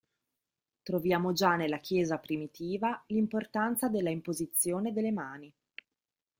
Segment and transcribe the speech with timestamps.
[0.81, 5.53] Troviamo già nella Chiesa primitiva l'importanza della imposizione delle mani.